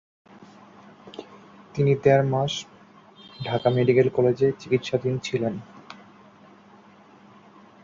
[1.75, 2.53] তিনি দেড় মাস
[3.39, 5.53] ঢাকা মেডিকেল কলেজে চিকিৎসাধীন ছিলেন।